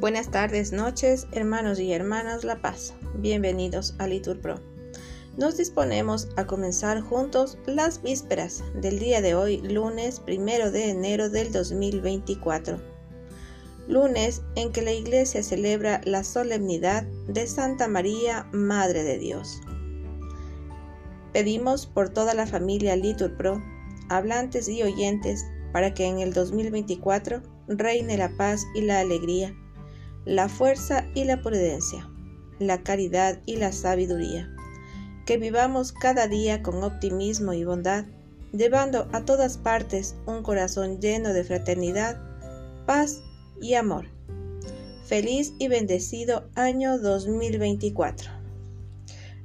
[0.00, 2.94] Buenas tardes, noches, hermanos y hermanas La Paz.
[3.16, 4.54] Bienvenidos a Litur Pro.
[5.36, 11.28] Nos disponemos a comenzar juntos las vísperas del día de hoy, lunes primero de enero
[11.28, 12.78] del 2024.
[13.88, 19.60] Lunes en que la Iglesia celebra la solemnidad de Santa María, Madre de Dios.
[21.34, 23.62] Pedimos por toda la familia Litur Pro,
[24.08, 25.44] hablantes y oyentes,
[25.74, 29.54] para que en el 2024 reine la paz y la alegría
[30.30, 32.08] la fuerza y la prudencia,
[32.60, 34.48] la caridad y la sabiduría.
[35.26, 38.04] Que vivamos cada día con optimismo y bondad,
[38.52, 42.20] llevando a todas partes un corazón lleno de fraternidad,
[42.86, 43.24] paz
[43.60, 44.06] y amor.
[45.04, 48.30] Feliz y bendecido año 2024.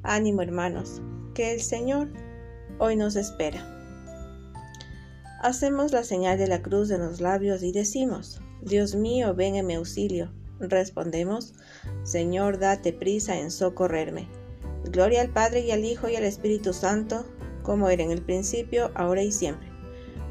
[0.03, 1.01] Ánimo hermanos,
[1.33, 2.09] que el Señor
[2.77, 3.67] hoy nos espera.
[5.41, 9.65] Hacemos la señal de la cruz en los labios y decimos, Dios mío, ven en
[9.65, 11.53] mi auxilio Respondemos,
[12.03, 14.27] Señor, date prisa en socorrerme.
[14.85, 17.25] Gloria al Padre y al Hijo y al Espíritu Santo,
[17.63, 19.69] como era en el principio, ahora y siempre.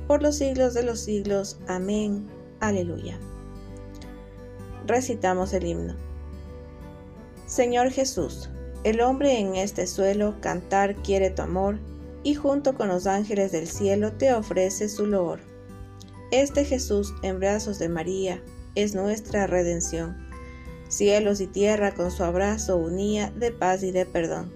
[0.06, 1.58] Por los siglos de los siglos.
[1.66, 2.26] Amén.
[2.60, 3.18] Aleluya.
[4.86, 5.94] Recitamos el himno.
[7.46, 8.50] Señor Jesús,
[8.84, 11.78] el hombre en este suelo cantar quiere tu amor,
[12.22, 15.40] y junto con los ángeles del cielo te ofrece su loor.
[16.30, 18.42] Este Jesús en brazos de María,
[18.74, 20.16] es nuestra redención.
[20.88, 24.52] Cielos y tierra con su abrazo unía de paz y de perdón.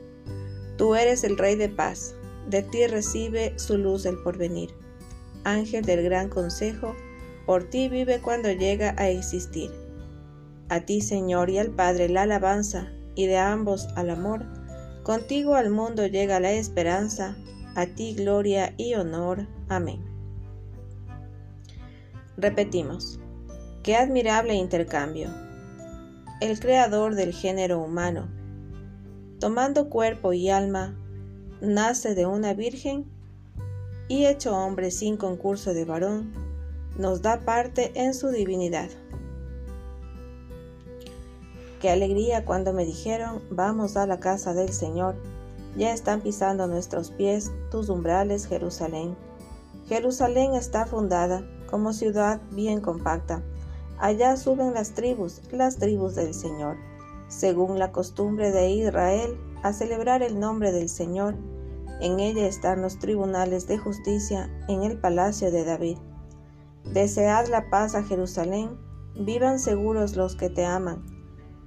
[0.77, 2.15] Tú eres el Rey de paz,
[2.49, 4.71] de ti recibe su luz el porvenir.
[5.45, 6.95] Ángel del gran consejo,
[7.47, 9.71] por ti vive cuando llega a existir.
[10.69, 14.45] A ti, Señor, y al Padre la alabanza, y de ambos al amor.
[15.03, 17.37] Contigo al mundo llega la esperanza,
[17.75, 19.47] a ti gloria y honor.
[19.69, 20.05] Amén.
[22.37, 23.19] Repetimos.
[23.89, 25.31] Qué admirable intercambio.
[26.43, 28.29] El creador del género humano,
[29.41, 30.95] tomando cuerpo y alma,
[31.63, 33.07] nace de una virgen
[34.07, 36.35] y hecho hombre sin concurso de varón,
[36.99, 38.91] nos da parte en su divinidad.
[41.81, 45.17] Qué alegría cuando me dijeron, vamos a la casa del Señor,
[45.79, 49.17] ya están pisando nuestros pies tus umbrales, Jerusalén.
[49.89, 53.43] Jerusalén está fundada como ciudad bien compacta
[54.01, 56.77] Allá suben las tribus, las tribus del Señor,
[57.27, 61.35] según la costumbre de Israel, a celebrar el nombre del Señor.
[62.01, 65.99] En ella están los tribunales de justicia en el palacio de David.
[66.85, 68.79] Desead la paz a Jerusalén,
[69.17, 71.05] vivan seguros los que te aman.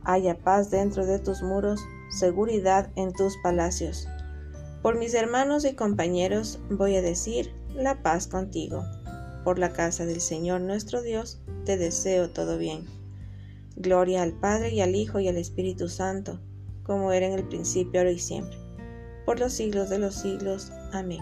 [0.03, 4.07] Haya paz dentro de tus muros, seguridad en tus palacios.
[4.81, 8.83] Por mis hermanos y compañeros voy a decir la paz contigo.
[9.43, 12.85] Por la casa del Señor nuestro Dios, te deseo todo bien.
[13.75, 16.39] Gloria al Padre y al Hijo y al Espíritu Santo,
[16.83, 18.57] como era en el principio, ahora y siempre,
[19.25, 20.71] por los siglos de los siglos.
[20.91, 21.21] Amén.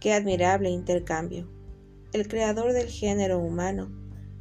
[0.00, 1.48] Qué admirable intercambio.
[2.12, 3.90] El creador del género humano,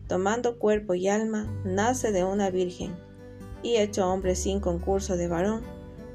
[0.07, 2.95] tomando cuerpo y alma, nace de una virgen,
[3.63, 5.63] y hecho hombre sin concurso de varón,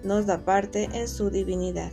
[0.04, 1.90] nos da parte en su divinidad.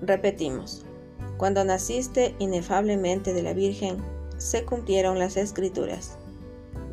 [0.00, 0.86] Repetimos.
[1.42, 3.96] Cuando naciste inefablemente de la Virgen,
[4.36, 6.16] se cumplieron las escrituras.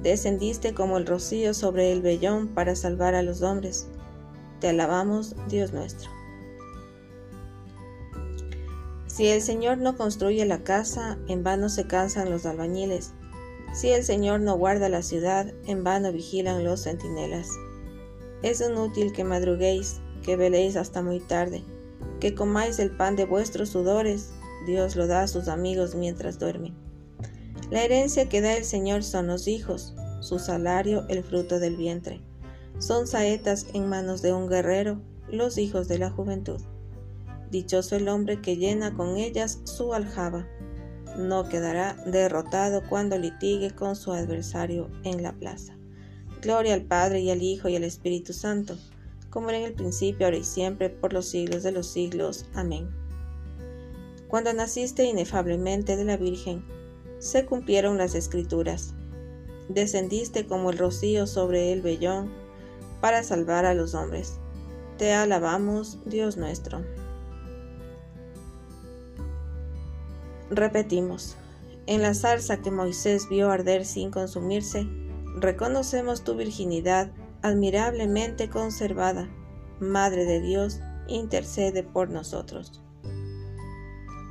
[0.02, 3.86] Descendiste como el rocío sobre el vellón para salvar a los hombres.
[4.60, 6.10] Te alabamos, Dios nuestro.
[9.06, 13.12] Si el Señor no construye la casa, en vano se cansan los albañiles.
[13.76, 17.50] Si el Señor no guarda la ciudad, en vano vigilan los centinelas.
[18.42, 21.64] Es inútil que madruguéis, que veléis hasta muy tarde,
[22.20, 24.32] que comáis el pan de vuestros sudores,
[24.66, 26.76] Dios lo da a sus amigos mientras duermen.
[27.72, 32.22] La herencia que da el Señor son los hijos, su salario el fruto del vientre.
[32.80, 36.60] Son saetas en manos de un guerrero, los hijos de la juventud.
[37.52, 40.48] Dichoso el hombre que llena con ellas su aljaba.
[41.18, 45.78] No quedará derrotado cuando litigue con su adversario en la plaza.
[46.42, 48.78] Gloria al Padre y al Hijo y al Espíritu Santo,
[49.30, 52.46] como era en el principio, ahora y siempre, por los siglos de los siglos.
[52.54, 52.90] Amén.
[54.30, 56.64] Cuando naciste inefablemente de la Virgen,
[57.18, 58.94] se cumplieron las escrituras.
[59.70, 62.32] Descendiste como el rocío sobre el vellón
[63.02, 64.40] para salvar a los hombres.
[65.00, 66.86] Te alabamos, Dios nuestro.
[70.52, 71.36] Repetimos,
[71.88, 74.88] en la zarza que Moisés vio arder sin consumirse,
[75.38, 77.12] reconocemos tu virginidad
[77.42, 79.28] admirablemente conservada.
[79.80, 82.84] Madre de Dios, intercede por nosotros.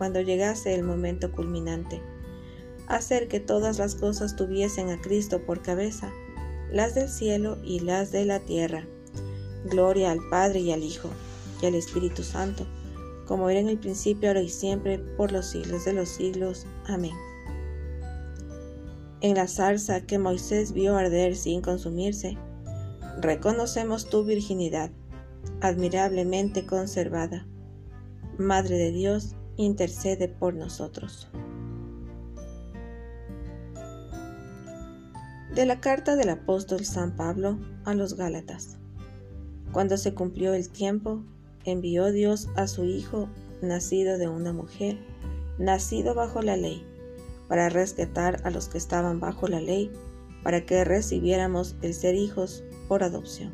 [0.00, 2.00] cuando llegase el momento culminante,
[2.88, 6.10] hacer que todas las cosas tuviesen a Cristo por cabeza,
[6.72, 8.86] las del cielo y las de la tierra.
[9.66, 11.10] Gloria al Padre y al Hijo
[11.60, 12.66] y al Espíritu Santo,
[13.26, 16.64] como era en el principio, ahora y siempre, por los siglos de los siglos.
[16.86, 17.12] Amén.
[19.20, 22.38] En la zarza que Moisés vio arder sin consumirse,
[23.20, 24.90] reconocemos tu virginidad,
[25.60, 27.46] admirablemente conservada.
[28.38, 31.28] Madre de Dios, intercede por nosotros.
[35.54, 38.78] De la carta del apóstol San Pablo a los Gálatas.
[39.72, 41.22] Cuando se cumplió el tiempo,
[41.64, 43.28] envió Dios a su Hijo,
[43.60, 44.98] nacido de una mujer,
[45.58, 46.86] nacido bajo la ley,
[47.48, 49.92] para rescatar a los que estaban bajo la ley,
[50.42, 53.52] para que recibiéramos el ser hijos por adopción.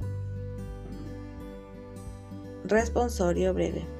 [2.64, 3.95] Responsorio breve.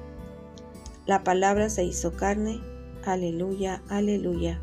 [1.07, 2.59] La palabra se hizo carne.
[3.05, 4.59] Aleluya, aleluya.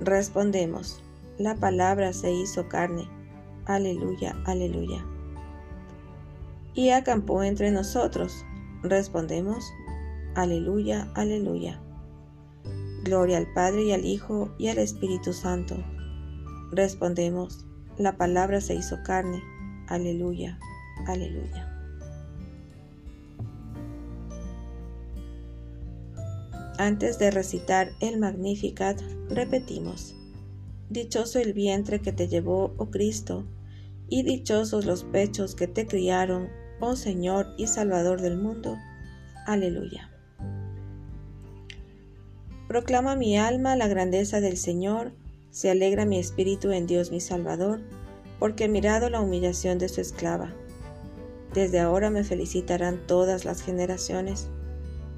[0.00, 1.02] Respondemos.
[1.36, 3.06] La palabra se hizo carne.
[3.66, 5.04] Aleluya, aleluya.
[6.72, 8.46] Y acampó entre nosotros.
[8.82, 9.62] Respondemos.
[10.34, 11.78] Aleluya, aleluya.
[13.04, 15.76] Gloria al Padre y al Hijo y al Espíritu Santo.
[16.70, 17.66] Respondemos.
[17.98, 19.42] La palabra se hizo carne.
[19.88, 20.58] Aleluya,
[21.06, 21.71] aleluya.
[26.78, 30.16] Antes de recitar el Magnificat, repetimos,
[30.92, 33.46] Dichoso el vientre que te llevó, oh Cristo,
[34.08, 38.76] y dichosos los pechos que te criaron, oh Señor y Salvador del mundo.
[39.46, 40.10] Aleluya.
[42.68, 45.12] Proclama mi alma la grandeza del Señor,
[45.50, 47.80] se alegra mi espíritu en Dios mi Salvador,
[48.38, 50.52] porque he mirado la humillación de su esclava.
[51.54, 54.48] Desde ahora me felicitarán todas las generaciones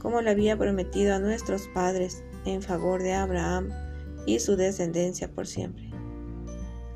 [0.00, 3.68] como le había prometido a nuestros padres en favor de Abraham
[4.26, 5.90] y su descendencia por siempre.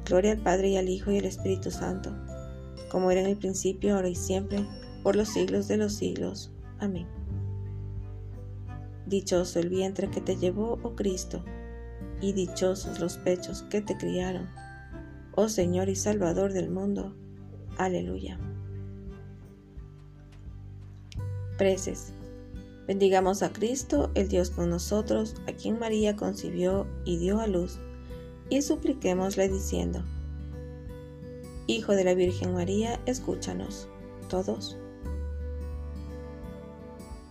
[0.04, 2.14] Gloria al Padre y al Hijo y al Espíritu Santo,
[2.90, 4.66] como era en el principio, ahora y siempre,
[5.02, 6.52] por los siglos de los siglos.
[6.78, 7.06] Amén.
[9.06, 11.44] Dichoso el vientre que te llevó, oh Cristo,
[12.20, 14.48] y dichosos los pechos que te criaron,
[15.34, 17.14] oh Señor y Salvador del mundo.
[17.78, 18.38] Aleluya.
[21.58, 22.12] Preces.
[22.86, 27.78] Bendigamos a Cristo, el Dios con nosotros, a quien María concibió y dio a luz,
[28.50, 30.04] y supliquémosle diciendo,
[31.66, 33.88] Hijo de la Virgen María, escúchanos,
[34.28, 34.76] todos.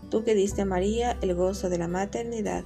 [0.10, 2.64] Tú que diste a María el gozo de la maternidad,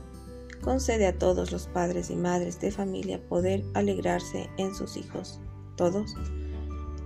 [0.61, 5.41] concede a todos los padres y madres de familia poder alegrarse en sus hijos,
[5.75, 6.15] todos.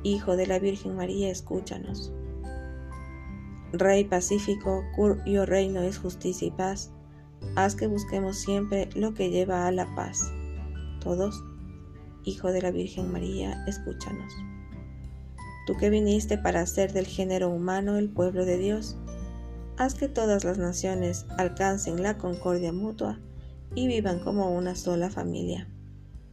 [0.03, 2.11] Hijo de la Virgen María, escúchanos.
[3.73, 6.91] Rey pacífico, cuyo reino es justicia y paz,
[7.55, 10.31] haz que busquemos siempre lo que lleva a la paz.
[10.99, 11.43] Todos,
[12.23, 14.33] Hijo de la Virgen María, escúchanos.
[15.65, 18.97] Tú que viniste para hacer del género humano el pueblo de Dios,
[19.77, 23.19] haz que todas las naciones alcancen la concordia mutua
[23.73, 25.67] y vivan como una sola familia.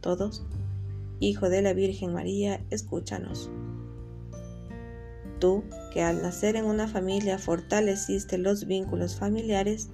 [0.01, 0.45] Todos,
[1.21, 3.49] Hijo de la Virgen María, escúchanos.
[5.39, 9.89] Tú, que al nacer en una familia fortaleciste los vínculos familiares,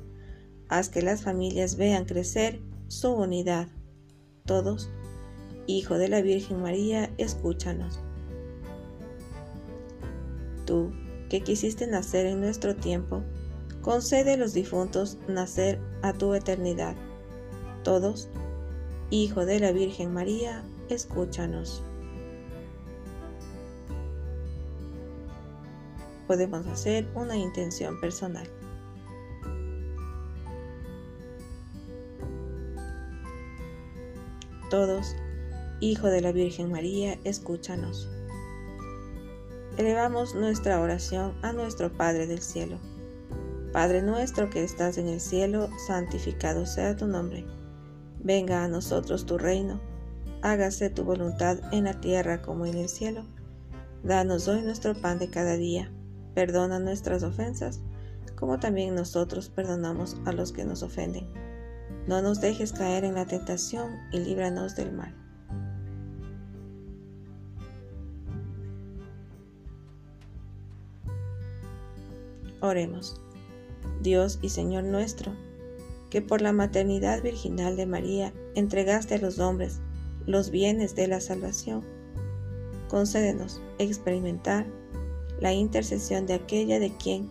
[0.69, 3.67] haz que las familias vean crecer su unidad.
[4.45, 4.89] Todos,
[5.67, 7.99] Hijo de la Virgen María, escúchanos.
[10.65, 10.91] Tú,
[11.29, 13.23] que quisiste nacer en nuestro tiempo,
[13.81, 16.95] concede a los difuntos nacer a tu eternidad.
[17.83, 18.29] Todos,
[19.11, 21.83] Hijo de la Virgen María, escúchanos.
[26.27, 28.47] Podemos hacer una intención personal.
[34.69, 35.15] Todos,
[35.79, 38.09] Hijo de la Virgen María, escúchanos.
[39.77, 42.77] Elevamos nuestra oración a nuestro Padre del Cielo.
[43.73, 47.45] Padre nuestro que estás en el cielo, santificado sea tu nombre.
[48.23, 49.81] Venga a nosotros tu reino.
[50.41, 53.25] Hágase tu voluntad en la tierra como en el cielo.
[54.01, 55.91] Danos hoy nuestro pan de cada día.
[56.35, 57.79] Perdona nuestras ofensas,
[58.35, 61.27] como también nosotros perdonamos a los que nos ofenden
[62.07, 65.13] no nos dejes caer en la tentación y líbranos del mal.
[72.61, 73.19] Oremos.
[74.01, 75.31] Dios y Señor nuestro,
[76.11, 79.79] que por la maternidad virginal de María entregaste a los hombres
[80.27, 81.83] los bienes de la salvación,
[82.87, 84.67] concédenos experimentar
[85.39, 87.29] la intercesión de aquella de quien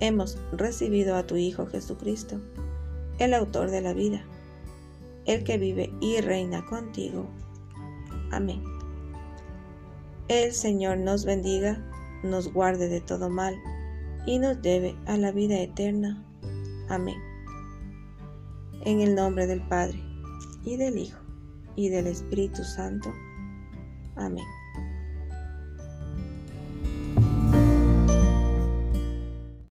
[0.00, 2.40] hemos recibido a tu Hijo Jesucristo
[3.18, 4.24] el autor de la vida,
[5.24, 7.26] el que vive y reina contigo.
[8.30, 8.62] Amén.
[10.28, 11.84] El Señor nos bendiga,
[12.22, 13.54] nos guarde de todo mal
[14.26, 16.24] y nos debe a la vida eterna.
[16.88, 17.18] Amén.
[18.84, 19.98] En el nombre del Padre,
[20.64, 21.20] y del Hijo,
[21.76, 23.12] y del Espíritu Santo.
[24.16, 24.44] Amén.